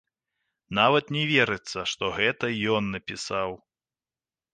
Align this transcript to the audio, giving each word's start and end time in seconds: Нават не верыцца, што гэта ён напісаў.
Нават 0.77 1.11
не 1.17 1.23
верыцца, 1.33 1.83
што 1.91 2.09
гэта 2.19 2.45
ён 2.77 2.89
напісаў. 2.95 3.49